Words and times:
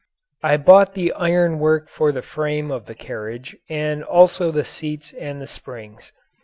I 0.41 0.57
bought 0.57 0.95
the 0.95 1.13
iron 1.13 1.59
work 1.59 1.87
for 1.87 2.11
the 2.11 2.23
frame 2.23 2.71
of 2.71 2.87
the 2.87 2.95
carriage 2.95 3.55
and 3.69 4.03
also 4.03 4.49
the 4.49 4.65
seat 4.65 5.13
and 5.19 5.39
the 5.39 5.45
springs. 5.45 6.11